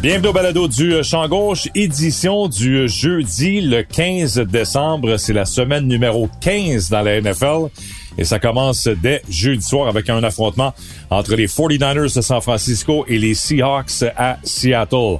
[0.00, 5.16] Bienvenue au balado du euh, Champ Gauche, édition du euh, jeudi le 15 décembre.
[5.16, 7.70] C'est la semaine numéro 15 dans la NFL.
[8.18, 10.74] Et ça commence dès jeudi soir avec un affrontement
[11.10, 15.18] entre les 49ers de San Francisco et les Seahawks à Seattle.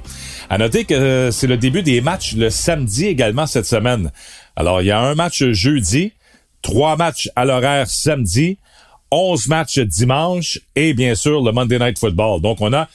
[0.49, 4.11] À noter que euh, c'est le début des matchs le samedi également cette semaine.
[4.55, 6.13] Alors, il y a un match jeudi,
[6.61, 8.57] trois matchs à l'horaire samedi,
[9.11, 12.41] 11 matchs dimanche et bien sûr le Monday Night Football.
[12.41, 12.87] Donc, on a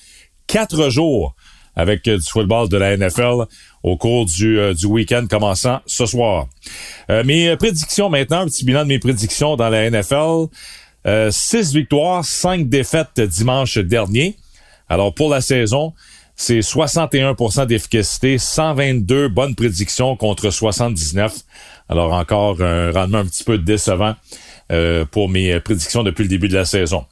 [0.47, 1.35] quatre jours
[1.77, 3.47] avec euh, du football de la NFL
[3.83, 6.47] au cours du, euh, du week-end commençant ce soir.
[7.11, 10.47] Euh, mes prédictions maintenant, un petit bilan de mes prédictions dans la NFL.
[11.07, 14.37] Euh, six victoires, cinq défaites dimanche dernier.
[14.89, 15.93] Alors pour la saison,
[16.37, 21.35] c'est 61% d'efficacité, 122 bonnes prédictions contre 79.
[21.89, 24.15] Alors encore un rendement un petit peu décevant
[24.71, 27.05] euh, pour mes prédictions depuis le début de la saison.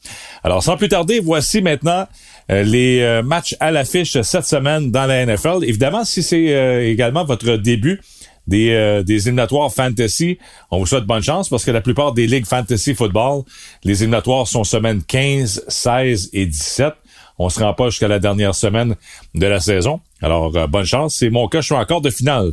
[0.45, 2.07] Alors sans plus tarder, voici maintenant
[2.51, 5.63] les euh, matchs à l'affiche cette semaine dans la NFL.
[5.63, 8.01] Évidemment, si c'est euh, également votre début
[8.47, 10.39] des, des éliminatoires fantasy,
[10.73, 13.43] on vous souhaite bonne chance parce que la plupart des ligues fantasy football,
[13.85, 16.95] les éliminatoires sont semaines 15, 16 et 17.
[17.39, 18.97] On se rend pas jusqu'à la dernière semaine
[19.35, 20.01] de la saison.
[20.21, 21.17] Alors, bonne chance.
[21.17, 22.51] C'est mon cas, je suis encore de finale.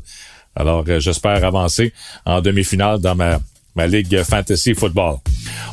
[0.55, 1.93] Alors, j'espère avancer
[2.25, 3.39] en demi-finale dans ma
[3.77, 5.17] ma ligue fantasy football.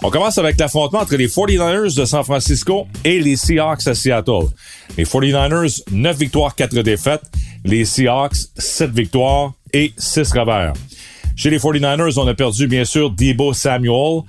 [0.02, 4.48] On commence avec l'affrontement entre les 49ers de San Francisco et les Seahawks à Seattle.
[4.96, 7.22] Les 49ers, 9 victoires, 4 défaites.
[7.64, 10.74] Les Seahawks, 7 victoires et 6 revers.
[11.34, 14.22] Chez les 49ers, on a perdu bien sûr Debo Samuel.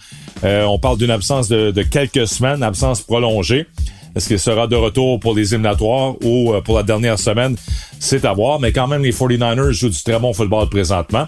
[0.43, 3.67] Euh, on parle d'une absence de, de, quelques semaines, absence prolongée.
[4.15, 7.57] Est-ce qu'il sera de retour pour les éliminatoires ou euh, pour la dernière semaine?
[7.99, 11.27] C'est à voir, mais quand même, les 49ers jouent du très bon football présentement.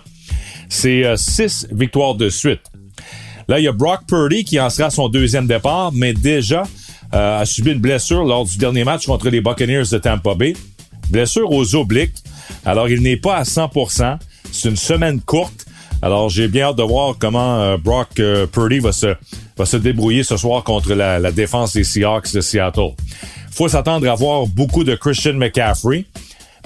[0.70, 2.62] C'est euh, six victoires de suite.
[3.48, 6.64] Là, il y a Brock Purdy qui en sera son deuxième départ, mais déjà
[7.14, 10.54] euh, a subi une blessure lors du dernier match contre les Buccaneers de Tampa Bay.
[11.10, 12.18] Blessure aux obliques.
[12.66, 14.18] Alors, il n'est pas à 100%.
[14.52, 15.66] C'est une semaine courte.
[16.02, 18.22] Alors, j'ai bien hâte de voir comment euh, Brock
[18.52, 19.16] Purdy va se,
[19.58, 22.92] va se débrouiller ce soir contre la, la défense des Seahawks de Seattle.
[23.52, 26.06] faut s'attendre à voir beaucoup de Christian McCaffrey.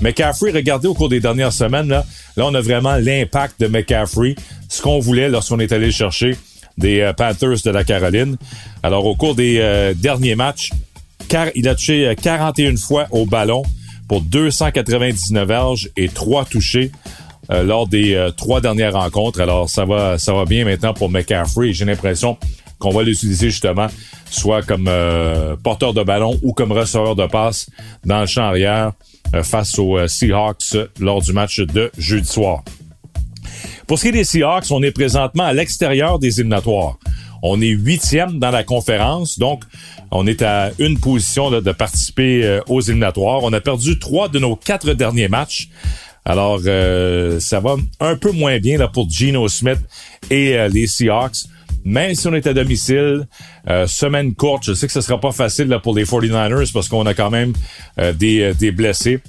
[0.02, 4.36] McCaffrey, regardez au cours des dernières semaines, là, là on a vraiment l'impact de McCaffrey,
[4.70, 6.38] ce qu'on voulait lorsqu'on est allé chercher
[6.78, 8.38] des euh, Panthers de la Caroline.
[8.84, 10.72] Alors, au cours des euh, derniers matchs,
[11.56, 13.64] il a touché 41 fois au ballon
[14.08, 16.92] pour 299 verges et 3 touchés
[17.52, 19.42] euh, lors des euh, trois dernières rencontres.
[19.42, 21.74] Alors, ça va, ça va bien maintenant pour McCaffrey.
[21.74, 22.38] J'ai l'impression
[22.80, 23.88] qu'on va l'utiliser justement
[24.30, 27.70] soit comme euh, porteur de ballon ou comme receveur de passe
[28.06, 28.94] dans le champ arrière
[29.44, 32.64] face aux Seahawks lors du match de jeudi soir.
[33.88, 36.98] Pour ce qui est des Seahawks, on est présentement à l'extérieur des éliminatoires.
[37.44, 39.64] On est huitième dans la conférence, donc
[40.12, 43.44] on est à une position de participer euh, aux éliminatoires.
[43.44, 45.70] On a perdu trois de nos quatre derniers matchs.
[46.24, 49.80] Alors, euh, ça va un peu moins bien là, pour Geno Smith
[50.30, 51.48] et euh, les Seahawks.
[51.84, 53.28] Même si on est à domicile,
[53.70, 56.88] euh, semaine courte, je sais que ce sera pas facile là, pour les 49ers parce
[56.88, 57.54] qu'on a quand même
[58.00, 59.20] euh, des, euh, des blessés.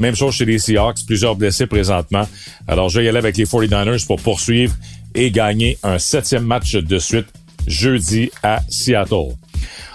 [0.00, 2.26] Même chose chez les Seahawks, plusieurs blessés présentement.
[2.66, 4.74] Alors, je vais y aller avec les 49ers pour poursuivre
[5.14, 7.26] et gagner un septième match de suite
[7.66, 9.34] jeudi à Seattle.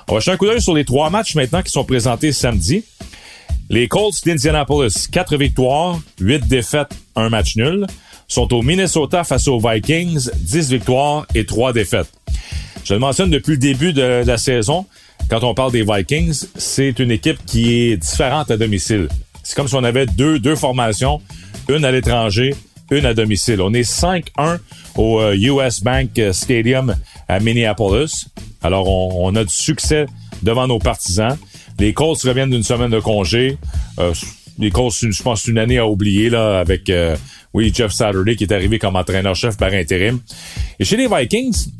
[0.07, 2.83] On va jeter un coup d'œil sur les trois matchs maintenant qui sont présentés samedi.
[3.69, 7.87] Les Colts d'Indianapolis, 4 victoires, 8 défaites, un match nul
[8.27, 12.11] sont au Minnesota face aux Vikings, 10 victoires et 3 défaites.
[12.83, 14.85] Je le mentionne depuis le début de la saison,
[15.29, 19.07] quand on parle des Vikings, c'est une équipe qui est différente à domicile.
[19.43, 21.21] C'est comme si on avait deux, deux formations,
[21.67, 22.53] une à l'étranger,
[22.91, 23.61] une à domicile.
[23.61, 24.59] On est 5-1
[24.95, 26.95] au US Bank Stadium
[27.27, 28.27] à Minneapolis.
[28.61, 30.05] Alors, on, on, a du succès
[30.43, 31.37] devant nos partisans.
[31.79, 33.57] Les Colts reviennent d'une semaine de congé.
[33.99, 34.13] Euh,
[34.59, 37.15] les Colts, je pense, une année à oublier là avec euh,
[37.53, 40.19] oui Jeff Saturday qui est arrivé comme entraîneur-chef par intérim.
[40.79, 41.71] Et chez les Vikings,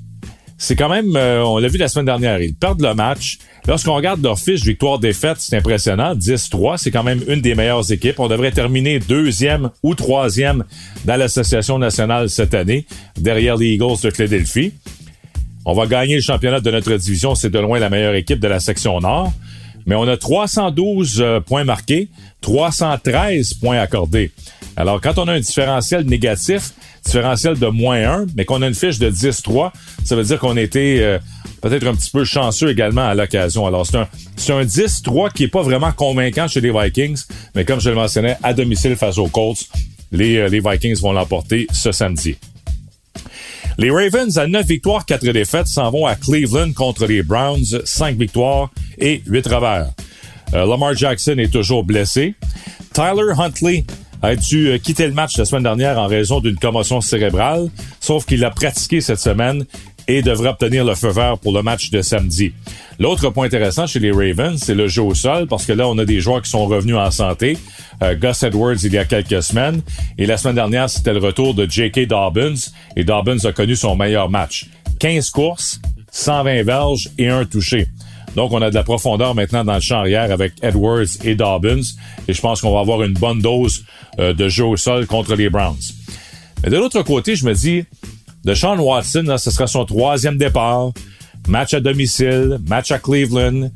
[0.58, 3.40] c'est quand même, euh, on l'a vu la semaine dernière, ils perdent le match.
[3.68, 6.16] Lorsqu'on regarde leur fiche victoire-défaite, c'est impressionnant.
[6.16, 8.20] 10-3, c'est quand même une des meilleures équipes.
[8.20, 10.64] On devrait terminer deuxième ou troisième
[11.04, 12.86] dans l'Association nationale cette année,
[13.18, 14.74] derrière les Eagles de Philadelphie.
[15.66, 17.34] On va gagner le championnat de notre division.
[17.34, 19.34] C'est de loin la meilleure équipe de la section Nord.
[19.86, 22.10] Mais on a 312 euh, points marqués,
[22.42, 24.32] 313 points accordés.
[24.78, 26.72] Alors, quand on a un différentiel négatif,
[27.06, 29.72] différentiel de moins 1, mais qu'on a une fiche de 10-3,
[30.04, 31.20] ça veut dire qu'on était euh,
[31.62, 33.66] peut-être un petit peu chanceux également à l'occasion.
[33.66, 37.24] Alors, c'est un, c'est un 10-3 qui est pas vraiment convaincant chez les Vikings,
[37.54, 39.66] mais comme je le mentionnais, à domicile face aux Colts,
[40.12, 42.38] les, euh, les Vikings vont l'emporter ce samedi.
[43.78, 48.18] Les Ravens, à 9 victoires, 4 défaites, s'en vont à Cleveland contre les Browns, 5
[48.18, 49.92] victoires et 8 revers.
[50.54, 52.36] Euh, Lamar Jackson est toujours blessé.
[52.94, 53.84] Tyler Huntley
[54.22, 57.70] a dû euh, quitter le match la semaine dernière en raison d'une commotion cérébrale,
[58.00, 59.66] sauf qu'il a pratiqué cette semaine
[60.08, 62.54] et devrait obtenir le feu vert pour le match de samedi.
[63.00, 65.98] L'autre point intéressant chez les Ravens, c'est le jeu au sol, parce que là, on
[65.98, 67.58] a des joueurs qui sont revenus en santé.
[68.04, 69.82] Euh, Gus Edwards il y a quelques semaines.
[70.18, 72.08] Et la semaine dernière, c'était le retour de J.K.
[72.08, 72.56] Dobbins.
[72.96, 74.68] Et Dobbins a connu son meilleur match.
[75.00, 75.80] 15 courses,
[76.12, 77.88] 120 verges et un touché.
[78.36, 81.84] Donc, on a de la profondeur maintenant dans le champ arrière avec Edwards et Dobbins.
[82.28, 83.84] Et je pense qu'on va avoir une bonne dose
[84.20, 85.76] euh, de jeu au sol contre les Browns.
[86.64, 87.86] Mais de l'autre côté, je me dis,
[88.46, 90.92] de Sean Watson, là, ce sera son troisième départ.
[91.48, 93.72] Match à domicile, match à Cleveland.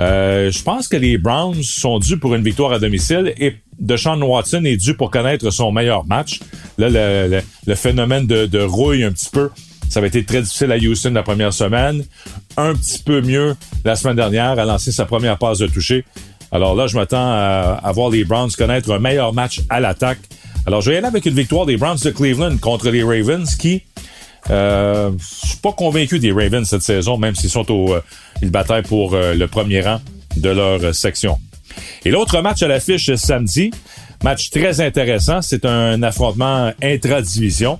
[0.00, 4.22] Euh, je pense que les Browns sont dus pour une victoire à domicile et Deshaun
[4.22, 6.40] Watson est dû pour connaître son meilleur match.
[6.78, 9.50] Là, le, le, phénomène de, de, rouille un petit peu,
[9.88, 12.04] ça avait été très difficile à Houston la première semaine.
[12.56, 16.04] Un petit peu mieux la semaine dernière, à lancer sa première passe de toucher.
[16.52, 20.20] Alors là, je m'attends à, à, voir les Browns connaître un meilleur match à l'attaque.
[20.66, 23.54] Alors, je vais y aller avec une victoire des Browns de Cleveland contre les Ravens
[23.56, 23.82] qui,
[24.50, 28.00] euh, je suis pas convaincu des Ravens cette saison, même s'ils sont au, euh,
[28.42, 30.00] ils bataillent pour euh, le premier rang
[30.36, 31.38] de leur section.
[32.04, 33.70] Et l'autre match à l'affiche samedi,
[34.22, 37.78] match très intéressant, c'est un affrontement intra-division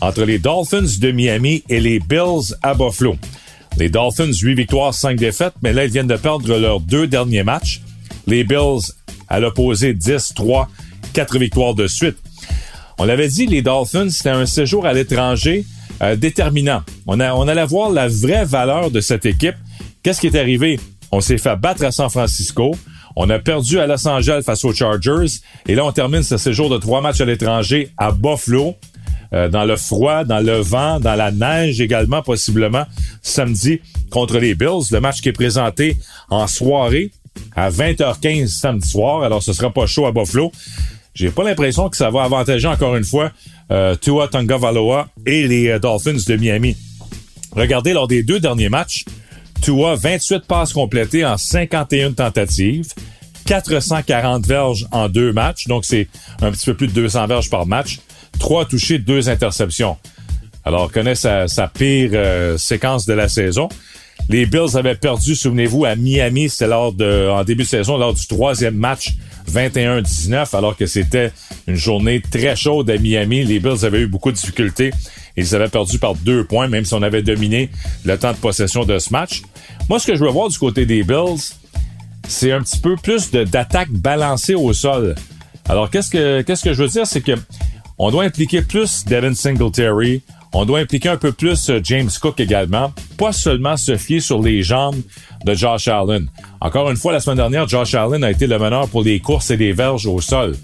[0.00, 3.16] entre les Dolphins de Miami et les Bills à Buffalo.
[3.76, 7.42] Les Dolphins, 8 victoires, 5 défaites, mais là, ils viennent de perdre leurs deux derniers
[7.42, 7.80] matchs.
[8.26, 8.92] Les Bills,
[9.28, 10.66] à l'opposé, 10-3,
[11.12, 12.16] 4 victoires de suite.
[12.98, 15.64] On l'avait dit, les Dolphins, c'était un séjour à l'étranger
[16.04, 16.82] euh, déterminant.
[17.06, 19.56] On, a, on allait voir la vraie valeur de cette équipe.
[20.02, 20.78] Qu'est-ce qui est arrivé?
[21.10, 22.74] On s'est fait battre à San Francisco.
[23.16, 25.38] On a perdu à Los Angeles face aux Chargers.
[25.68, 28.74] Et là, on termine ce séjour de trois matchs à l'étranger à Buffalo.
[29.32, 32.84] Euh, dans le froid, dans le vent, dans la neige également, possiblement,
[33.22, 33.80] samedi
[34.10, 34.90] contre les Bills.
[34.92, 35.96] Le match qui est présenté
[36.30, 37.10] en soirée
[37.56, 39.22] à 20h15 samedi soir.
[39.22, 40.52] Alors, ce sera pas chaud à Buffalo.
[41.14, 43.30] J'ai pas l'impression que ça va avantager encore une fois
[43.70, 46.76] euh, Tua Valoa et les euh, Dolphins de Miami.
[47.52, 49.04] Regardez lors des deux derniers matchs,
[49.62, 52.88] Tua 28 passes complétées en 51 tentatives,
[53.46, 56.08] 440 verges en deux matchs, donc c'est
[56.42, 58.00] un petit peu plus de 200 verges par match,
[58.38, 59.96] trois touchés, deux interceptions.
[60.64, 63.68] Alors, connaît sa, pire euh, séquence de la saison.
[64.30, 68.14] Les Bills avaient perdu, souvenez-vous, à Miami, c'était lors de, en début de saison, lors
[68.14, 69.12] du troisième match
[69.54, 71.32] 21-19, alors que c'était
[71.66, 73.44] une journée très chaude à Miami.
[73.44, 74.92] Les Bills avaient eu beaucoup de difficultés.
[75.36, 77.70] Ils avaient perdu par deux points, même si on avait dominé
[78.04, 79.42] le temps de possession de ce match.
[79.88, 81.54] Moi, ce que je veux voir du côté des Bills,
[82.28, 85.14] c'est un petit peu plus d'attaque balancée au sol.
[85.68, 87.06] Alors, qu'est-ce que, je veux dire?
[87.06, 87.32] C'est que
[87.98, 90.22] on doit impliquer plus Devin Singletary.
[90.56, 92.92] On doit impliquer un peu plus euh, James Cook également.
[93.18, 95.00] Pas seulement se fier sur les jambes
[95.44, 96.28] de Josh Allen.
[96.60, 99.50] Encore une fois, la semaine dernière, Josh Allen a été le meneur pour les courses
[99.50, 100.54] et les verges au sol.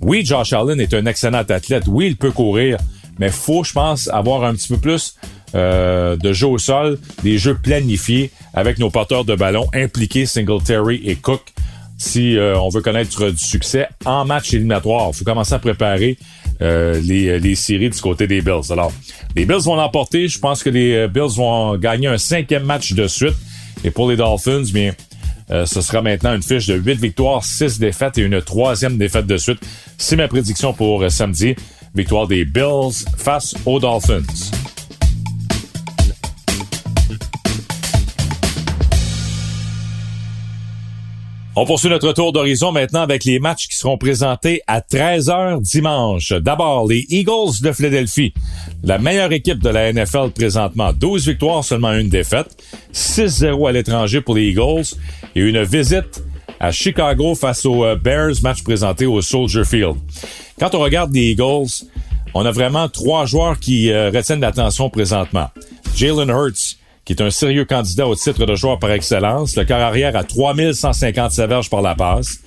[0.00, 1.84] Oui, Josh Allen est un excellent athlète.
[1.86, 2.78] Oui, il peut courir.
[3.20, 5.14] Mais faut, je pense, avoir un petit peu plus
[5.54, 11.00] euh, de jeux au sol, des jeux planifiés avec nos porteurs de ballon impliqués Singletary
[11.04, 11.53] et Cook
[12.04, 15.10] si euh, on veut connaître du succès en match éliminatoire.
[15.12, 16.18] Il faut commencer à préparer
[16.62, 18.70] euh, les, les, séries du côté des Bills.
[18.70, 18.92] Alors,
[19.34, 20.28] les Bills vont l'emporter.
[20.28, 23.36] Je pense que les Bills vont gagner un cinquième match de suite.
[23.84, 24.92] Et pour les Dolphins, bien,
[25.50, 29.26] euh, ce sera maintenant une fiche de 8 victoires, 6 défaites et une troisième défaite
[29.26, 29.60] de suite.
[29.98, 31.54] C'est ma prédiction pour euh, samedi.
[31.94, 34.22] Victoire des Bills face aux Dolphins.
[41.56, 46.32] On poursuit notre tour d'horizon maintenant avec les matchs qui seront présentés à 13h dimanche.
[46.32, 48.34] D'abord, les Eagles de Philadelphie,
[48.82, 50.92] la meilleure équipe de la NFL présentement.
[50.92, 52.56] 12 victoires, seulement une défaite.
[52.92, 54.96] 6-0 à l'étranger pour les Eagles
[55.36, 56.24] et une visite
[56.58, 59.94] à Chicago face aux euh, Bears, match présenté au Soldier Field.
[60.58, 61.84] Quand on regarde les Eagles,
[62.34, 65.50] on a vraiment trois joueurs qui euh, retiennent l'attention présentement.
[65.94, 69.56] Jalen Hurts, qui est un sérieux candidat au titre de joueur par excellence.
[69.56, 72.40] Le quart arrière à 3150 verges par la passe,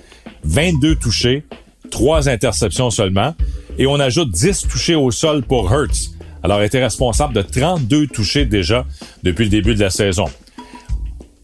[0.44, 1.44] 22 touchés,
[1.92, 3.36] 3 interceptions seulement,
[3.78, 6.12] et on ajoute 10 touchés au sol pour Hurts.
[6.44, 8.86] Alors, il était responsable de 32 touchés déjà
[9.24, 10.26] depuis le début de la saison.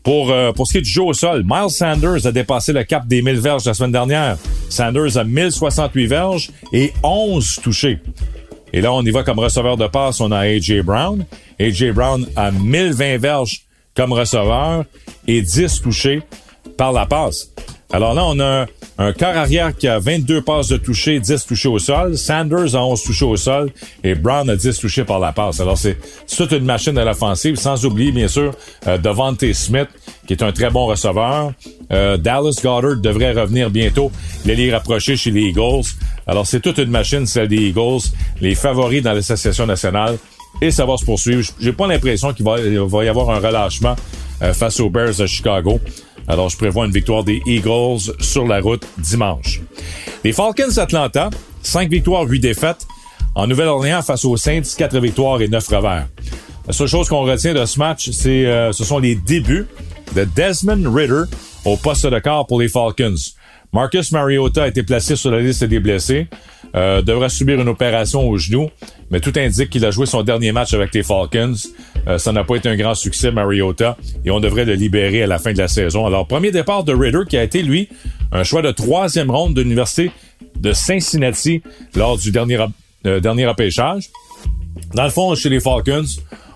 [0.03, 2.83] Pour, euh, pour ce qui est du jeu au sol, Miles Sanders a dépassé le
[2.83, 4.37] cap des 1000 verges la semaine dernière.
[4.69, 7.99] Sanders a 1068 verges et 11 touchés.
[8.73, 10.81] Et là, on y va comme receveur de passe, on a A.J.
[10.81, 11.25] Brown.
[11.59, 11.91] A.J.
[11.91, 13.61] Brown a 1020 verges
[13.95, 14.85] comme receveur
[15.27, 16.23] et 10 touchés
[16.75, 17.53] par la passe.
[17.91, 18.65] Alors là, on a
[18.97, 22.17] un quart arrière qui a 22 passes de toucher, 10 touchés au sol.
[22.17, 23.71] Sanders a 11 touchés au sol
[24.03, 25.59] et Brown a 10 touchés par la passe.
[25.59, 25.97] Alors c'est
[26.35, 28.53] toute une machine à l'offensive, sans oublier bien sûr
[28.87, 29.89] euh, Devante Smith,
[30.27, 31.53] qui est un très bon receveur.
[31.91, 34.11] Euh, Dallas Goddard devrait revenir bientôt,
[34.45, 35.85] les rapprocher chez les Eagles.
[36.25, 38.01] Alors c'est toute une machine, celle des Eagles,
[38.41, 40.17] les favoris dans l'association nationale.
[40.61, 41.47] Et ça va se poursuivre.
[41.59, 43.95] J'ai pas l'impression qu'il va, va, y avoir un relâchement
[44.41, 45.79] euh, face aux Bears de Chicago.
[46.27, 49.61] Alors, je prévois une victoire des Eagles sur la route dimanche.
[50.23, 51.29] Les Falcons d'Atlanta,
[51.61, 52.87] 5 victoires, 8 défaites.
[53.35, 56.07] En Nouvelle-Orléans, face aux Saints, 4 victoires et 9 revers.
[56.67, 59.67] La seule chose qu'on retient de ce match, c'est euh, ce sont les débuts
[60.15, 61.23] de Desmond Ritter
[61.65, 63.15] au poste de quart pour les Falcons.
[63.73, 66.27] Marcus Mariota a été placé sur la liste des blessés,
[66.75, 68.69] euh, devrait subir une opération au genou,
[69.09, 71.55] mais tout indique qu'il a joué son dernier match avec les Falcons.
[72.07, 75.27] Euh, ça n'a pas été un grand succès, Mariota, et on devrait le libérer à
[75.27, 76.05] la fin de la saison.
[76.05, 77.89] Alors, premier départ de Ritter qui a été, lui,
[78.31, 80.11] un choix de troisième ronde de l'Université
[80.59, 81.61] de Cincinnati
[81.95, 82.59] lors du dernier,
[83.05, 84.09] euh, dernier repêchage.
[84.93, 86.05] Dans le fond, chez les Falcons,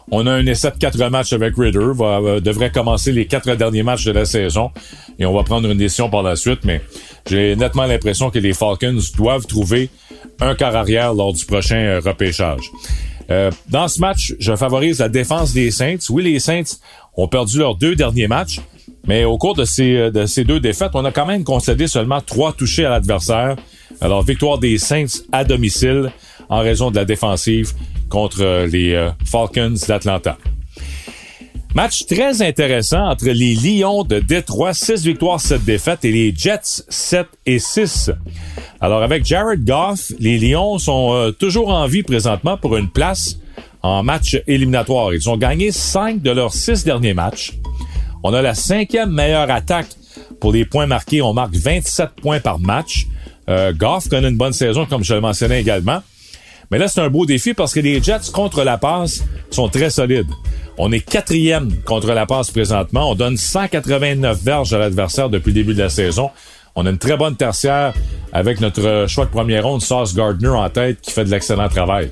[0.10, 1.80] on a un essai de quatre matchs avec Ritter.
[1.94, 4.72] Va, devrait commencer les quatre derniers matchs de la saison.
[5.20, 6.60] Et on va prendre une décision par la suite.
[6.64, 6.82] Mais
[7.30, 9.90] j'ai nettement l'impression que les Falcons doivent trouver
[10.40, 12.72] un quart arrière lors du prochain euh, repêchage.
[13.30, 15.98] Euh, dans ce match, je favorise la défense des Saints.
[16.10, 16.78] Oui, les Saints
[17.16, 18.60] ont perdu leurs deux derniers matchs.
[19.06, 22.20] Mais au cours de ces, de ces deux défaites, on a quand même concédé seulement
[22.22, 23.56] trois touchés à l'adversaire.
[24.02, 26.12] Alors, victoire des Saints à domicile
[26.50, 27.74] en raison de la défensive
[28.10, 30.38] contre les euh, Falcons d'Atlanta.
[31.78, 36.82] Match très intéressant entre les Lions de Détroit, 6 victoires, 7 défaites, et les Jets,
[36.90, 38.10] 7 et 6.
[38.82, 43.38] Alors avec Jared Goff, les Lions sont euh, toujours en vie présentement pour une place
[43.84, 45.14] en match éliminatoire.
[45.14, 47.54] Ils ont gagné 5 de leurs 6 derniers matchs.
[48.24, 49.90] On a la cinquième meilleure attaque
[50.40, 51.22] pour les points marqués.
[51.22, 53.06] On marque 27 points par match.
[53.50, 56.02] Euh, Goff connaît une bonne saison, comme je le mentionnais également.
[56.72, 59.92] Mais là, c'est un beau défi parce que les Jets contre la passe sont très
[59.92, 60.26] solides.
[60.78, 63.12] On est quatrième contre la passe présentement.
[63.12, 66.30] On donne 189 verges à l'adversaire depuis le début de la saison.
[66.76, 67.94] On a une très bonne tertiaire
[68.32, 72.12] avec notre choix de première ronde, Sauce Gardner en tête, qui fait de l'excellent travail.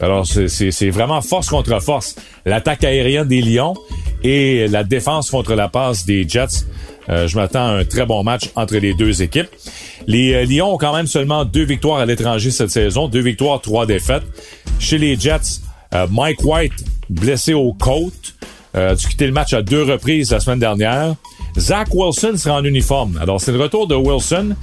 [0.00, 2.16] Alors, c'est vraiment force contre force.
[2.44, 3.74] L'attaque aérienne des Lions
[4.22, 6.66] et la défense contre la passe des Jets.
[7.08, 9.48] Euh, je m'attends à un très bon match entre les deux équipes.
[10.06, 13.60] Les euh, Lions ont quand même seulement deux victoires à l'étranger cette saison, deux victoires,
[13.60, 14.22] trois défaites.
[14.78, 15.60] Chez les Jets,
[15.94, 18.34] euh, Mike White blessé aux côtes,
[18.76, 21.14] euh, dû quitter le match à deux reprises la semaine dernière?
[21.58, 23.18] Zach Wilson sera en uniforme.
[23.20, 24.54] Alors c'est le retour de Wilson.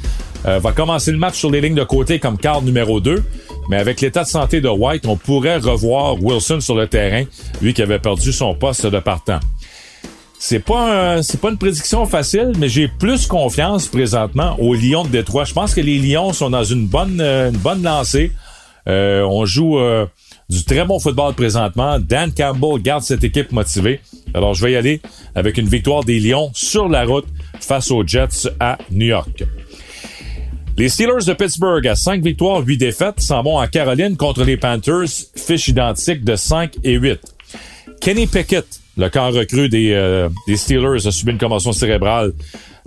[0.43, 3.23] va commencer le match sur les lignes de côté comme quart numéro 2.
[3.69, 7.25] Mais avec l'état de santé de White, on pourrait revoir Wilson sur le terrain,
[7.61, 9.39] lui qui avait perdu son poste de partant.
[10.41, 15.09] C'est pas c'est pas une prédiction facile, mais j'ai plus confiance présentement aux Lions de
[15.09, 15.43] Détroit.
[15.43, 18.31] Je pense que les Lions sont dans une bonne euh, une bonne lancée.
[18.87, 20.05] Euh, on joue euh,
[20.49, 21.99] du très bon football présentement.
[21.99, 24.01] Dan Campbell garde cette équipe motivée.
[24.33, 25.01] Alors je vais y aller
[25.35, 27.27] avec une victoire des Lions sur la route
[27.59, 29.43] face aux Jets à New York.
[30.77, 34.55] Les Steelers de Pittsburgh à 5 victoires, 8 défaites s'en vont en Caroline contre les
[34.55, 37.19] Panthers, fiche identique de 5 et 8.
[37.99, 42.33] Kenny Pickett le camp recru des, euh, des Steelers a subi une commotion cérébrale,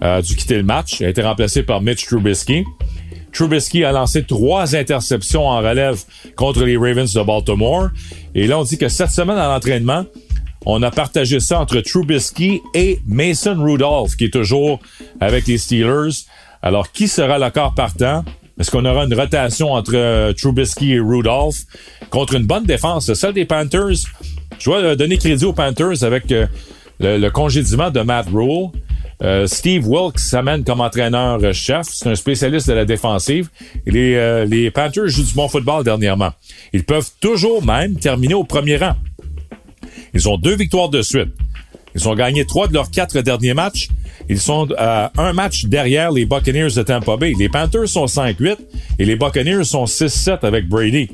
[0.03, 1.01] euh, dû quitter le match.
[1.01, 2.65] A été remplacé par Mitch Trubisky.
[3.33, 5.99] Trubisky a lancé trois interceptions en relève
[6.37, 7.89] contre les Ravens de Baltimore.
[8.35, 10.05] Et là, on dit que cette semaine à l'entraînement,
[10.65, 14.81] on a partagé ça entre Trubisky et Mason Rudolph, qui est toujours
[15.21, 16.27] avec les Steelers.
[16.63, 18.25] Alors, qui sera le corps partant?
[18.61, 21.63] Est-ce qu'on aura une rotation entre euh, Trubisky et Rudolph
[22.11, 23.13] contre une bonne défense?
[23.15, 24.07] Celle des Panthers,
[24.59, 26.47] je dois euh, donner crédit aux Panthers avec euh,
[27.01, 28.69] le, congédiement de Matt Rule.
[29.23, 31.87] Euh, Steve Wilkes s'amène comme entraîneur-chef.
[31.91, 33.49] C'est un spécialiste de la défensive.
[33.87, 36.31] Les, euh, les Panthers jouent du bon football dernièrement.
[36.73, 38.95] Ils peuvent toujours même terminer au premier rang.
[40.15, 41.31] Ils ont deux victoires de suite.
[41.95, 43.89] Ils ont gagné trois de leurs quatre derniers matchs.
[44.29, 47.35] Ils sont à un match derrière les Buccaneers de Tampa Bay.
[47.39, 48.57] Les Panthers sont 5-8
[48.99, 51.11] et les Buccaneers sont 6-7 avec Brady.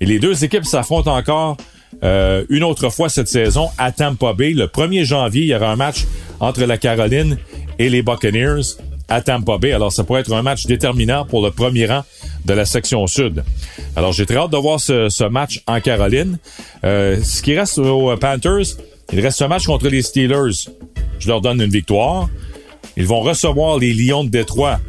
[0.00, 1.56] Et les deux équipes s'affrontent encore
[2.02, 4.52] euh, une autre fois cette saison à Tampa Bay.
[4.52, 6.04] Le 1er janvier, il y aura un match
[6.44, 7.38] entre la Caroline
[7.78, 8.62] et les Buccaneers
[9.08, 9.72] à Tampa Bay.
[9.72, 12.02] Alors, ça pourrait être un match déterminant pour le premier rang
[12.44, 13.42] de la section sud.
[13.96, 16.38] Alors, j'ai très hâte de voir ce, ce match en Caroline.
[16.84, 18.76] Euh, ce qui reste aux Panthers,
[19.12, 20.68] il reste un match contre les Steelers.
[21.18, 22.28] Je leur donne une victoire.
[22.96, 24.80] Ils vont recevoir les Lions de Détroit.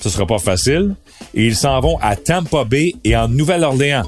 [0.00, 0.94] Ce sera pas facile.
[1.34, 4.04] Et ils s'en vont à Tampa Bay et en Nouvelle-Orléans.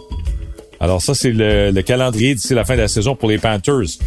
[0.80, 3.98] Alors ça, c'est le, le calendrier d'ici la fin de la saison pour les Panthers.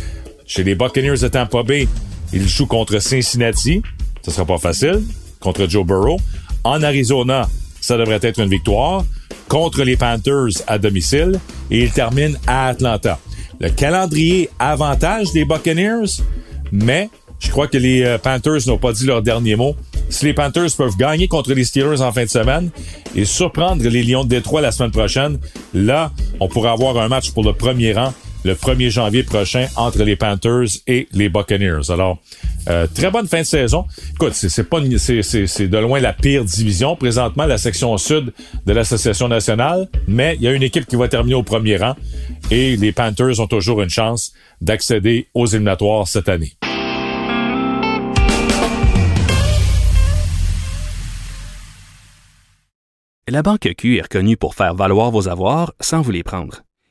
[0.45, 1.87] Chez les Buccaneers de Tampa Bay,
[2.33, 3.81] ils jouent contre Cincinnati.
[4.23, 5.01] Ce sera pas facile.
[5.39, 6.19] Contre Joe Burrow.
[6.63, 7.47] En Arizona,
[7.79, 9.03] ça devrait être une victoire.
[9.47, 11.39] Contre les Panthers à domicile.
[11.69, 13.19] Et ils terminent à Atlanta.
[13.59, 16.21] Le calendrier avantage des Buccaneers,
[16.71, 17.09] mais
[17.39, 19.75] je crois que les euh, Panthers n'ont pas dit leur dernier mot.
[20.09, 22.69] Si les Panthers peuvent gagner contre les Steelers en fin de semaine
[23.15, 25.39] et surprendre les Lions de Détroit la semaine prochaine,
[25.73, 30.03] là, on pourra avoir un match pour le premier rang le 1er janvier prochain entre
[30.03, 31.89] les Panthers et les Buccaneers.
[31.89, 32.19] Alors,
[32.69, 33.85] euh, très bonne fin de saison.
[34.13, 38.33] Écoute, c'est pas c'est c'est de loin la pire division présentement, la section sud
[38.65, 41.95] de l'association nationale, mais il y a une équipe qui va terminer au premier rang
[42.49, 46.53] et les Panthers ont toujours une chance d'accéder aux éliminatoires cette année.
[53.27, 56.63] La Banque Q est reconnue pour faire valoir vos avoirs sans vous les prendre.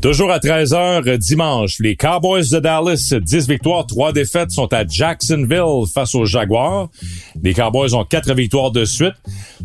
[0.00, 5.86] Toujours à 13h dimanche, les Cowboys de Dallas, 10 victoires, 3 défaites, sont à Jacksonville
[5.92, 6.88] face aux Jaguars.
[7.42, 9.14] Les Cowboys ont 4 victoires de suite.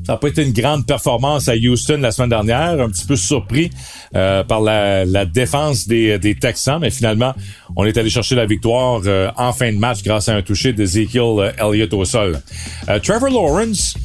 [0.06, 3.16] Ça n'a pas été une grande performance à Houston la semaine dernière, un petit peu
[3.16, 3.70] surpris
[4.16, 7.36] euh, par la, défense des, Texans, mais finalement,
[7.76, 10.74] on est allé chercher la victoire euh, en fin de match grâce à un toucher
[10.74, 12.42] d'Ezekiel euh, Elliott au sol.
[12.90, 13.96] Euh, Trevor Lawrence,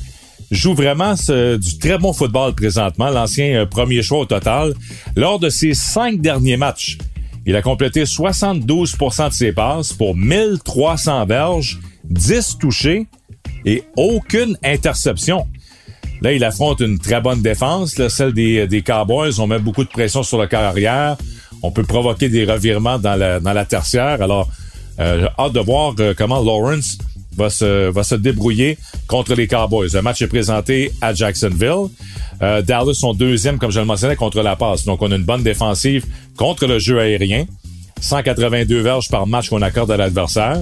[0.51, 4.75] joue vraiment du très bon football présentement, l'ancien euh, premier choix au total.
[5.17, 6.99] Lors de ses cinq derniers matchs,
[7.47, 13.07] il a complété 72% de ses passes pour 1300 verges, 10 touchés
[13.65, 15.47] et aucune interception.
[16.21, 19.39] Là, il affronte une très bonne défense, là, celle des, des Cowboys.
[19.39, 21.17] On met beaucoup de pression sur le carrière.
[21.63, 24.21] On peut provoquer des revirements dans la, dans la tertiaire.
[24.21, 24.49] Alors,
[25.01, 26.99] euh, j'ai hâte de voir euh, comment Lawrence
[27.38, 29.88] va se, va se débrouiller contre les Cowboys.
[29.94, 31.88] Le match est présenté à Jacksonville.
[32.42, 34.85] Euh, Dallas sont deuxième, comme je le mentionnais, contre la passe.
[34.85, 36.05] Donc, on a une bonne défensive
[36.37, 37.46] contre le jeu aérien.
[38.01, 40.59] 182 verges par match qu'on accorde à l'adversaire.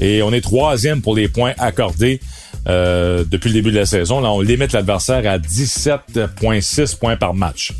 [0.00, 2.20] Et on est troisième pour les points accordés
[2.66, 4.20] euh, depuis le début de la saison.
[4.20, 7.72] Là, on limite l'adversaire à 17,6 points par match.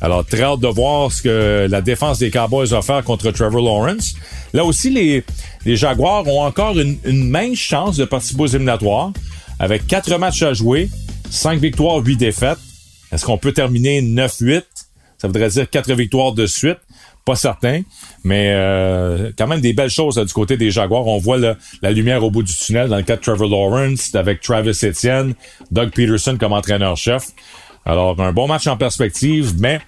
[0.00, 3.62] Alors, très hâte de voir ce que la défense des Cowboys va faire contre Trevor
[3.62, 4.14] Lawrence.
[4.52, 5.24] Là aussi, les,
[5.64, 9.12] les Jaguars ont encore une, une chance de participer aux éliminatoires.
[9.58, 10.90] Avec quatre matchs à jouer,
[11.30, 12.58] cinq victoires, huit défaites.
[13.12, 14.62] Est-ce qu'on peut terminer 9-8?
[15.18, 16.78] Ça voudrait dire quatre victoires de suite.
[17.24, 17.82] Pas certain,
[18.24, 21.06] mais euh, quand même des belles choses du côté des Jaguars.
[21.06, 21.38] On voit
[21.80, 25.34] la lumière au bout du tunnel dans le cas de Trevor Lawrence, avec Travis Etienne,
[25.70, 27.28] Doug Peterson comme entraîneur-chef.
[27.84, 29.80] Alors, un bon match en perspective, mais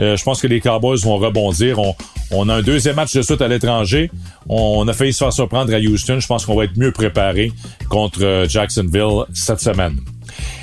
[0.00, 1.78] Euh, je pense que les Cowboys vont rebondir.
[1.78, 1.94] On,
[2.32, 4.10] on a un deuxième match de suite à l'étranger.
[4.48, 6.18] On, a failli se faire surprendre à Houston.
[6.18, 7.52] Je pense qu'on va être mieux préparé
[7.88, 10.00] contre euh, Jacksonville cette semaine.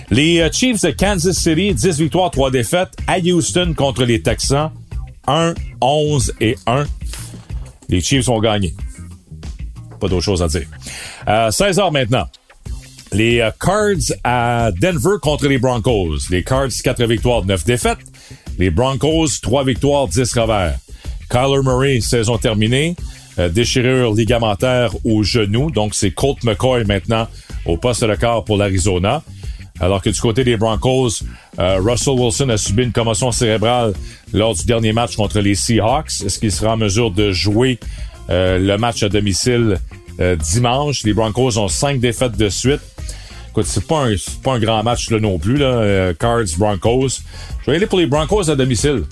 [0.10, 4.72] Les Chiefs de Kansas City, 10 victoires, 3 défaites à Houston contre les Texans.
[5.28, 6.86] 1, 11 et 1.
[7.90, 8.74] Les Chiefs ont gagné.
[10.00, 10.68] Pas d'autre chose à dire.
[11.52, 12.28] 16 heures maintenant.
[13.14, 16.30] Les Cards à Denver contre les Broncos.
[16.30, 18.00] Les Cards, 4 victoires, 9 défaites.
[18.58, 20.78] Les Broncos, 3 victoires, 10 revers.
[21.30, 22.96] Kyler Murray, saison terminée.
[23.40, 25.72] Euh, déchirure ligamentaire au genou.
[25.72, 27.28] Donc, c'est Colt McCoy maintenant
[27.66, 29.24] au poste de quart pour l'Arizona.
[29.82, 31.24] Alors que du côté des Broncos,
[31.60, 33.94] euh, Russell Wilson a subi une commotion cérébrale
[34.32, 36.22] lors du dernier match contre les Seahawks.
[36.26, 37.80] Est-ce qu'il sera en mesure de jouer
[38.30, 39.80] euh, le match à domicile
[40.40, 41.04] dimanche?
[41.04, 42.82] Les Broncos ont cinq défaites de suite.
[43.50, 44.14] Écoute, c'est pas un,
[44.44, 46.14] pas un grand match là non plus, là.
[46.14, 47.22] Cards, Broncos.
[47.66, 49.04] Je vais aller pour les Broncos à domicile.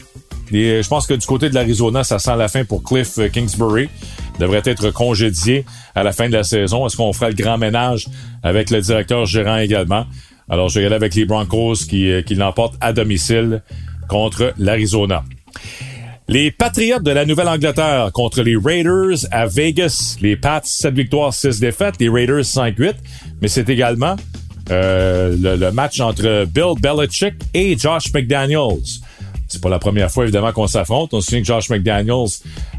[0.51, 3.29] Et je pense que du côté de l'Arizona, ça sent la fin pour Cliff euh,
[3.29, 3.89] Kingsbury.
[4.39, 6.87] devrait être congédié à la fin de la saison.
[6.87, 8.07] Est-ce qu'on fera le grand ménage
[8.41, 10.05] avec le directeur gérant également?
[10.49, 13.61] Alors, je vais aller avec les Broncos qui, euh, qui l'emportent à domicile
[14.07, 15.23] contre l'Arizona.
[16.27, 20.17] Les Patriots de la Nouvelle-Angleterre contre les Raiders à Vegas.
[20.21, 21.95] Les Pats, 7 victoires, 6 défaites.
[21.99, 22.95] Les Raiders, 5-8.
[23.41, 24.15] Mais c'est également
[24.71, 29.01] euh, le, match entre Bill Belichick et Josh McDaniels.
[29.47, 31.13] C'est pas la première fois, évidemment, qu'on s'affronte.
[31.13, 32.29] On se souvient que Josh McDaniels,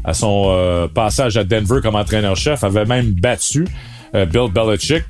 [0.03, 3.65] à son euh, passage à Denver comme entraîneur-chef, avait même battu
[4.13, 5.03] Bill Belichick.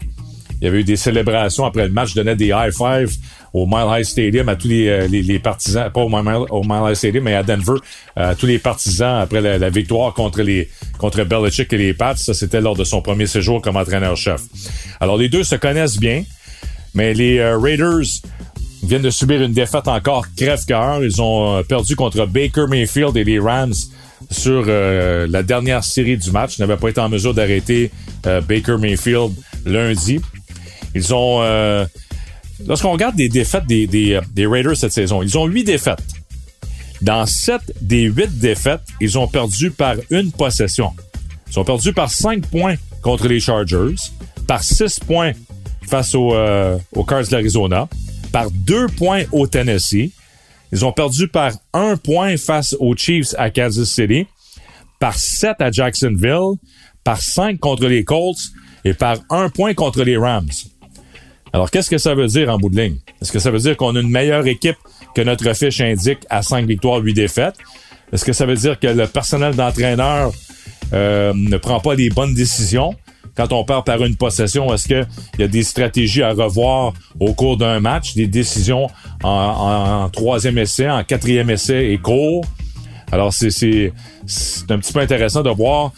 [0.61, 3.11] Il y avait eu des célébrations après le match, donnait des high five
[3.53, 6.45] au Mile High Stadium à tous les, euh, les, partisans, pas au Mile,
[6.89, 7.79] High Stadium, mais à Denver,
[8.15, 12.15] à tous les partisans après la, victoire contre les contre Belichick et les Pats.
[12.15, 14.41] Ça, c'était lors de son premier séjour comme entraîneur-chef.
[14.99, 16.23] Alors, les deux se connaissent bien,
[16.93, 18.21] mais les Raiders
[18.83, 21.03] viennent de subir une défaite encore crève-cœur.
[21.03, 23.73] Ils ont euh, perdu contre Baker Mayfield et les Rams
[24.29, 26.57] sur euh, la dernière série du match.
[26.57, 27.91] Ils n'avaient pas été en mesure d'arrêter
[28.25, 29.33] euh, Baker Mayfield
[29.65, 30.19] lundi.
[30.95, 31.41] Ils ont...
[32.67, 36.03] Lorsqu'on regarde les défaites des, des, des, Raiders cette saison, ils ont huit défaites.
[37.01, 40.91] Dans sept des huit défaites, ils ont perdu par une possession.
[41.49, 43.95] Ils ont perdu par cinq points contre les Chargers,
[44.45, 45.31] par six points
[45.87, 46.35] face aux,
[46.95, 47.89] aux Cards de l'Arizona,
[48.31, 50.11] par deux points au Tennessee.
[50.71, 54.25] Ils ont perdu par un point face aux Chiefs à Kansas City,
[54.99, 56.57] par sept à Jacksonville,
[57.03, 58.51] par cinq contre les Colts
[58.85, 60.47] et par un point contre les Rams.
[61.53, 62.97] Alors, qu'est-ce que ça veut dire en bout de ligne?
[63.21, 64.77] Est-ce que ça veut dire qu'on a une meilleure équipe
[65.13, 67.55] que notre fiche indique à cinq victoires, huit défaites?
[68.13, 70.31] Est-ce que ça veut dire que le personnel d'entraîneur
[70.93, 72.95] euh, ne prend pas les bonnes décisions?
[73.35, 75.07] quand on part par une possession, est-ce qu'il
[75.39, 78.87] y a des stratégies à revoir au cours d'un match, des décisions
[79.23, 82.45] en, troisième essai, en quatrième essai et court?
[83.11, 83.47] Alors, c'est,
[84.69, 85.91] un petit peu intéressant de voir.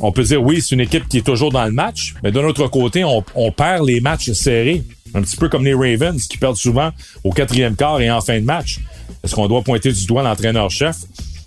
[0.00, 2.44] On peut dire, oui, c'est une équipe qui est toujours dans le match, mais d'un
[2.44, 4.84] autre côté, on, on perd les matchs serrés.
[5.14, 6.90] Un petit peu comme les Ravens qui perdent souvent
[7.24, 8.78] au quatrième quart et en fin de match.
[9.24, 10.96] Est-ce qu'on doit pointer du doigt l'entraîneur-chef?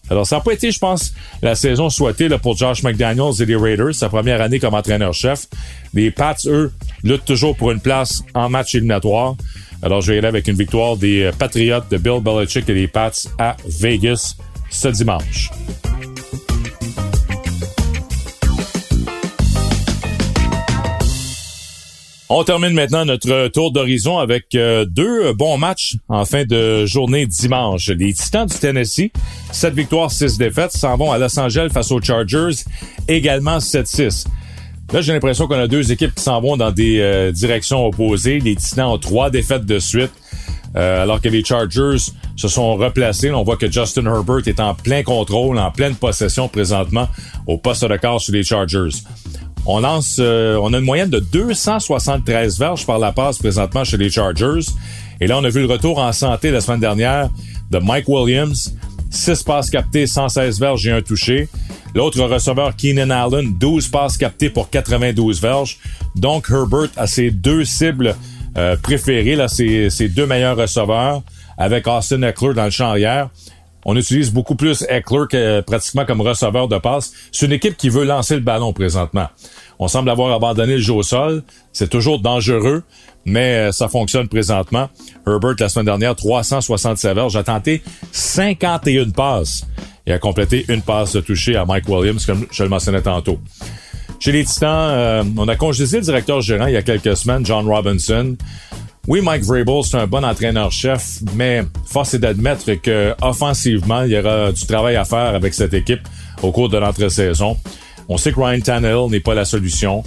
[0.10, 3.46] Alors, ça n'a pas été, je pense, la saison souhaitée là, pour Josh McDaniels et
[3.46, 5.48] les Raiders, sa première année comme entraîneur-chef.
[5.94, 9.36] Les Pats, eux, luttent toujours pour une place en match éliminatoire.
[9.82, 12.74] Alors, je vais y aller avec une victoire des euh, Patriots de Bill Belichick et
[12.74, 14.36] des Pats à Vegas
[14.70, 15.50] ce dimanche.
[22.34, 27.26] On termine maintenant notre tour d'horizon avec euh, deux bons matchs en fin de journée
[27.26, 27.90] dimanche.
[27.90, 29.12] Les Titans du Tennessee,
[29.52, 32.64] 7 victoires, 6 défaites, s'en vont à Los Angeles face aux Chargers,
[33.10, 34.28] également 7-6.
[34.94, 38.40] Là, j'ai l'impression qu'on a deux équipes qui s'en vont dans des euh, directions opposées.
[38.40, 40.12] Les Titans ont trois défaites de suite,
[40.78, 41.98] euh, alors que les Chargers
[42.38, 43.30] se sont replacés.
[43.32, 47.10] On voit que Justin Herbert est en plein contrôle, en pleine possession présentement
[47.46, 49.04] au poste de quart sur les Chargers.
[49.66, 53.98] On lance, euh, on a une moyenne de 273 verges par la passe présentement chez
[53.98, 54.66] les Chargers.
[55.20, 57.30] Et là, on a vu le retour en santé la semaine dernière
[57.70, 58.76] de Mike Williams.
[59.12, 61.48] 6 passes captées, 116 verges et un touché.
[61.94, 65.78] L'autre receveur, Keenan Allen, 12 passes captées pour 92 verges.
[66.16, 68.16] Donc, Herbert a ses deux cibles
[68.58, 71.22] euh, préférées, là, ses, ses, deux meilleurs receveurs,
[71.58, 73.30] avec Austin Eckler dans le champ arrière.
[73.86, 77.14] On utilise beaucoup plus Eckler que pratiquement comme receveur de passe.
[77.32, 79.28] C'est une équipe qui veut lancer le ballon présentement.
[79.80, 81.44] On semble avoir abandonné le jeu au sol.
[81.74, 82.84] C'est toujours dangereux,
[83.26, 84.90] mais euh, ça fonctionne présentement.
[85.26, 89.66] Herbert, la semaine dernière, 367 verges, a tenté 51 passes
[90.06, 93.40] et a complété une passe de toucher à Mike Williams, comme je le mentionnais tantôt.
[94.20, 97.44] Chez les Titans, euh, on a congédié le directeur gérant il y a quelques semaines,
[97.44, 98.36] John Robinson.
[99.08, 104.18] Oui, Mike Vrabel, c'est un bon entraîneur-chef, mais force est d'admettre que offensivement, il y
[104.18, 106.02] aura du travail à faire avec cette équipe
[106.44, 107.58] au cours de l'entre-saison.
[108.08, 110.04] On sait que Ryan Tannehill n'est pas la solution.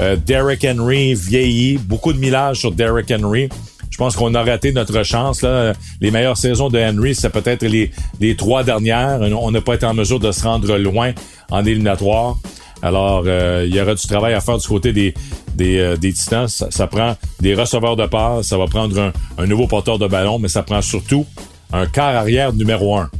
[0.00, 1.76] Euh, Derrick Henry vieillit.
[1.76, 3.48] Beaucoup de millage sur Derrick Henry.
[3.90, 5.42] Je pense qu'on a raté notre chance.
[5.42, 5.74] Là.
[6.00, 9.20] Les meilleures saisons de Henry, c'est peut-être les, les trois dernières.
[9.20, 11.12] On n'a pas été en mesure de se rendre loin
[11.50, 12.38] en éliminatoire.
[12.82, 15.14] Alors, euh, il y aura du travail à faire du côté des,
[15.54, 16.48] des, euh, des Titans.
[16.48, 20.38] Ça, prend des receveurs de passe, ça va prendre un, un, nouveau porteur de ballon,
[20.38, 21.26] mais ça prend surtout
[21.72, 23.10] un quart arrière numéro un.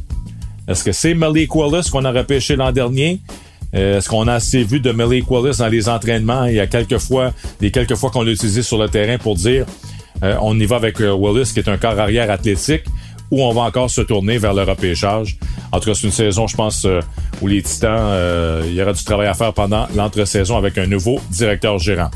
[0.67, 3.19] Est-ce que c'est Malik Willis qu'on a repêché l'an dernier?
[3.75, 6.45] Euh, Est-ce qu'on a assez vu de Malik Willis dans les entraînements?
[6.45, 9.35] Il y a quelques fois, les quelques fois qu'on l'a utilisé sur le terrain pour
[9.35, 9.65] dire
[10.23, 12.83] euh, on y va avec Willis, qui est un quart arrière athlétique,
[13.31, 15.37] ou on va encore se tourner vers le repêchage.
[15.71, 16.99] En tout cas, c'est une saison, je pense, euh,
[17.41, 20.87] où les Titans, euh, il y aura du travail à faire pendant l'entre-saison avec un
[20.87, 22.09] nouveau directeur gérant.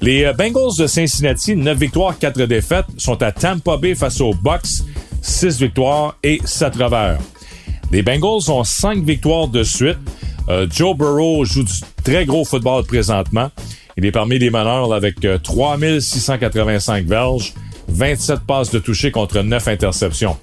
[0.00, 4.34] Les euh, Bengals de Cincinnati, 9 victoires, 4 défaites, sont à Tampa Bay face aux
[4.34, 4.82] Bucks,
[5.22, 7.18] 6 victoires et 7 revers.
[7.90, 9.98] Les Bengals ont 5 victoires de suite.
[10.48, 11.72] Euh, Joe Burrow joue du
[12.04, 13.50] très gros football présentement.
[13.96, 17.52] Il est parmi les meneurs avec euh, 3685 verges,
[17.88, 20.36] 27 passes de toucher contre 9 interceptions.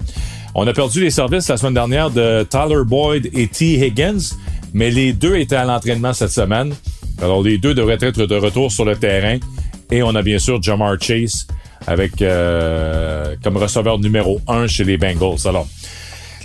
[0.54, 3.86] On a perdu les services la semaine dernière de Tyler Boyd et T.
[3.86, 4.36] Higgins,
[4.74, 6.74] mais les deux étaient à l'entraînement cette semaine.
[7.22, 9.38] Alors les deux devraient être de retour sur le terrain.
[9.92, 11.48] Et on a bien sûr Jamar Chase
[11.88, 15.46] avec euh, comme receveur numéro 1 chez les Bengals.
[15.46, 15.68] Alors,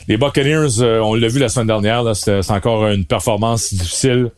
[0.08, 4.30] les Buccaneers, euh, on l'a vu la semaine dernière, c'est encore une performance difficile.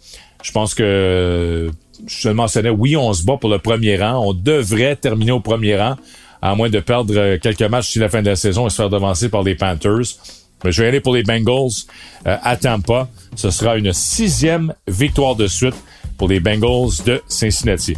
[0.42, 1.70] Je pense que
[2.06, 4.24] je le mentionnais, oui, on se bat pour le premier rang.
[4.26, 5.96] On devrait terminer au premier rang,
[6.42, 8.90] à moins de perdre quelques matchs d'ici la fin de la saison et se faire
[8.90, 10.18] devancer par les Panthers.
[10.64, 11.86] Mais je vais aller pour les Bengals
[12.26, 13.08] euh, à Tampa.
[13.36, 15.74] Ce sera une sixième victoire de suite
[16.18, 17.96] pour les Bengals de Cincinnati.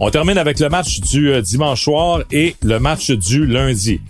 [0.00, 4.00] On termine avec le match du euh, dimanche soir et le match du lundi.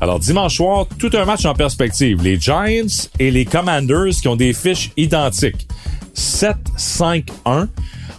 [0.00, 2.22] Alors, dimanche soir, tout un match en perspective.
[2.22, 5.66] Les Giants et les Commanders qui ont des fiches identiques.
[6.14, 7.68] 7-5-1.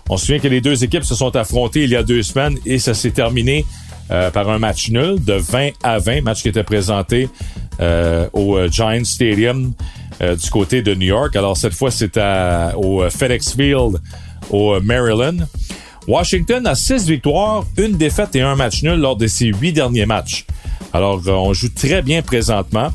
[0.09, 2.57] On se souvient que les deux équipes se sont affrontées il y a deux semaines
[2.65, 3.65] et ça s'est terminé
[4.11, 7.29] euh, par un match nul de 20 à 20, match qui était présenté
[7.79, 9.73] euh, au Giants Stadium
[10.21, 11.35] euh, du côté de New York.
[11.35, 12.19] Alors cette fois, c'est
[12.75, 13.99] au FedEx Field
[14.49, 15.37] au Maryland.
[16.07, 20.05] Washington a six victoires, une défaite et un match nul lors de ses huit derniers
[20.05, 20.45] matchs.
[20.91, 22.89] Alors, on joue très bien présentement.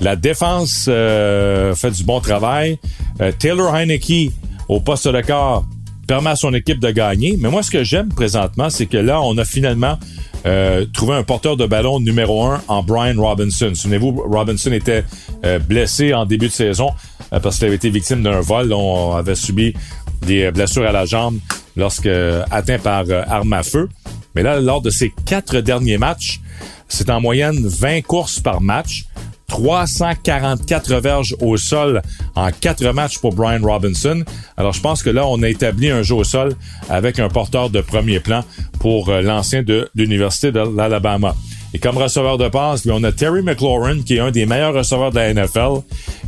[0.00, 2.78] La défense euh, fait du bon travail.
[3.20, 4.32] Euh, Taylor Heineke
[4.68, 5.64] au poste de corps
[6.06, 7.36] permet à son équipe de gagner.
[7.38, 9.98] Mais moi, ce que j'aime présentement, c'est que là, on a finalement
[10.46, 13.72] euh, trouvé un porteur de ballon numéro un en Brian Robinson.
[13.74, 15.04] Souvenez-vous, Robinson était
[15.44, 16.90] euh, blessé en début de saison
[17.32, 18.72] euh, parce qu'il avait été victime d'un vol.
[18.72, 19.74] On avait subi
[20.22, 21.38] des blessures à la jambe
[21.76, 22.10] lorsque
[22.50, 23.88] atteint par arme à feu.
[24.34, 26.40] Mais là, lors de ses quatre derniers matchs,
[26.88, 29.06] c'est en moyenne 20 courses par match.
[29.54, 32.02] 344 verges au sol
[32.34, 34.24] en quatre matchs pour Brian Robinson.
[34.56, 36.56] Alors, je pense que là, on a établi un jeu au sol
[36.90, 38.42] avec un porteur de premier plan
[38.80, 41.36] pour euh, l'ancien de l'Université de l'Alabama.
[41.72, 45.12] Et comme receveur de passe, on a Terry McLaurin, qui est un des meilleurs receveurs
[45.12, 45.82] de la NFL.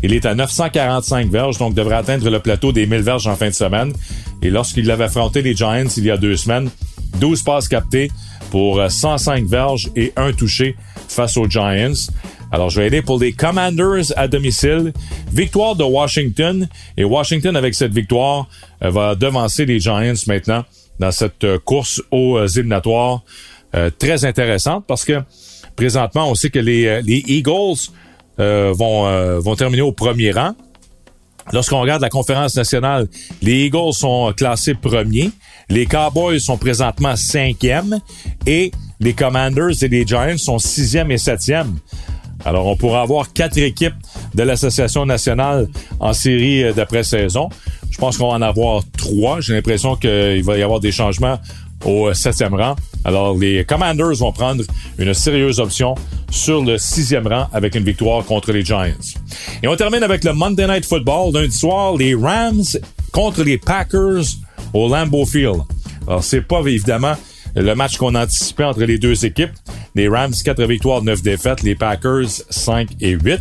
[0.04, 3.48] Il est à 945 verges, donc devrait atteindre le plateau des 1000 verges en fin
[3.48, 3.92] de semaine.
[4.40, 6.70] Et lorsqu'il avait affronté les Giants il y a deux semaines,
[7.18, 8.08] 12 passes captées
[8.52, 10.76] pour 105 verges et un touché
[11.08, 11.92] face aux Giants.
[12.56, 14.94] Alors, je vais aller pour les Commanders à domicile.
[15.30, 16.66] Victoire de Washington.
[16.96, 18.48] Et Washington, avec cette victoire,
[18.82, 20.64] euh, va devancer les Giants maintenant
[20.98, 23.20] dans cette euh, course aux euh, éliminatoires.
[23.74, 25.20] Euh, très intéressante parce que
[25.76, 27.90] présentement, on sait que les, les Eagles
[28.38, 30.54] vont, vont terminer au premier rang.
[31.52, 33.06] Lorsqu'on regarde la conférence nationale,
[33.42, 35.30] les Eagles sont classés premiers.
[35.68, 38.00] Les Cowboys sont présentement cinquième
[38.46, 41.76] et les Commanders et les Giants sont sixième et septième.
[42.46, 43.96] Alors, on pourra avoir quatre équipes
[44.32, 45.66] de l'Association nationale
[45.98, 47.48] en série d'après-saison.
[47.90, 49.40] Je pense qu'on va en avoir trois.
[49.40, 51.40] J'ai l'impression qu'il va y avoir des changements
[51.84, 52.76] au septième rang.
[53.04, 54.62] Alors, les Commanders vont prendre
[54.96, 55.96] une sérieuse option
[56.30, 58.94] sur le sixième rang avec une victoire contre les Giants.
[59.64, 61.34] Et on termine avec le Monday Night Football.
[61.34, 62.62] Lundi soir, les Rams
[63.10, 64.22] contre les Packers
[64.72, 65.62] au Lambeau Field.
[66.06, 67.16] Alors, c'est pas évidemment
[67.62, 69.50] le match qu'on anticipait entre les deux équipes.
[69.94, 71.62] Les Rams, 4 victoires, 9 défaites.
[71.62, 73.40] Les Packers, 5 et 8.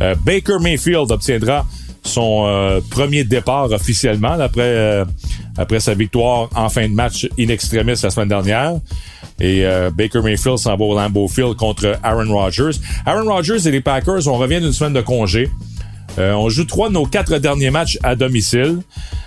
[0.00, 1.64] Euh, Baker Mayfield obtiendra
[2.02, 5.04] son euh, premier départ officiellement après, euh,
[5.56, 8.72] après sa victoire en fin de match in extremis la semaine dernière.
[9.40, 9.64] Et
[9.96, 12.78] Baker Mayfield s'en va au Lambeau Field contre Aaron Rodgers.
[13.04, 15.50] Aaron Rodgers et les Packers, on revient d'une semaine de congé.
[16.18, 18.78] Euh, on joue trois de nos quatre derniers matchs à domicile.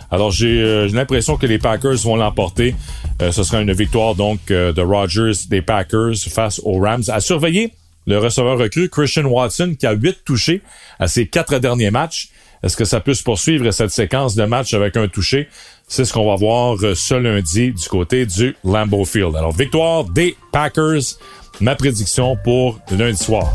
[0.10, 2.76] Alors j'ai euh, l'impression que les Packers vont l'emporter.
[3.22, 7.04] Euh, ce sera une victoire donc de Rodgers des Packers face aux Rams.
[7.10, 7.74] À surveiller
[8.06, 10.62] le receveur recru Christian Watson qui a huit touchés
[11.00, 12.30] à ses quatre derniers matchs.
[12.64, 15.48] Est-ce que ça peut se poursuivre cette séquence de matchs avec un touché?
[15.88, 19.36] C'est ce qu'on va voir ce lundi du côté du Lambeau Field.
[19.36, 21.02] Alors, victoire des Packers,
[21.62, 23.54] ma prédiction pour lundi soir.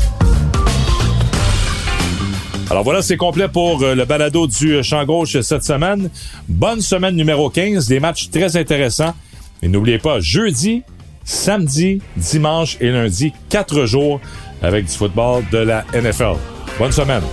[2.69, 6.09] Alors voilà, c'est complet pour euh, le balado du euh, champ gauche cette semaine.
[6.47, 9.13] Bonne semaine numéro 15, des matchs très intéressants.
[9.61, 10.83] Et n'oubliez pas, jeudi,
[11.23, 14.19] samedi, dimanche et lundi, quatre jours
[14.61, 16.35] avec du football de la NFL.
[16.79, 17.23] Bonne semaine.